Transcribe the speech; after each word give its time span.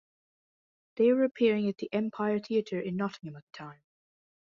They 0.95 1.13
were 1.13 1.23
appearing 1.25 1.69
at 1.69 1.77
the 1.77 1.87
Empire 1.93 2.39
Theatre 2.39 2.79
in 2.81 2.95
Nottingham 2.97 3.35
at 3.35 3.43
the 3.45 3.51
time. 3.51 3.83